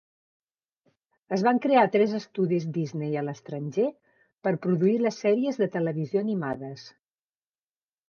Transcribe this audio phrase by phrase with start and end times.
[1.37, 3.87] Es van crear tres estudis Disney a l'estranger
[4.49, 6.93] per produir les sèries de televisió animades.